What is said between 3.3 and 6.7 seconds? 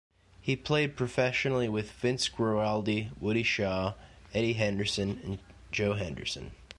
Shaw, Eddie Henderson, and Joe Henderson.